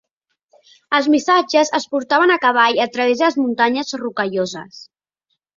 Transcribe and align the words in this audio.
Els 0.99 1.09
missatges 1.15 1.71
es 1.79 1.85
portaven 1.93 2.35
a 2.37 2.39
cavall 2.47 2.83
a 2.87 2.89
través 2.97 3.21
de 3.23 3.29
les 3.29 3.39
Muntanyes 3.45 3.97
Rocalloses. 4.05 4.85